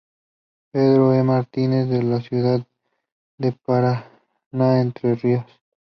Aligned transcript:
Pedro 0.71 1.13
E. 1.13 1.21
Martínez" 1.21 1.87
de 1.87 2.01
la 2.01 2.21
ciudad 2.21 2.65
de 3.37 3.51
Paraná, 3.51 4.81
Entre 4.81 5.13
Ríos. 5.13 5.45